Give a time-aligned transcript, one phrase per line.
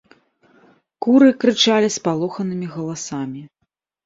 [1.05, 3.45] Куры крычалі спалоханымі галасамі.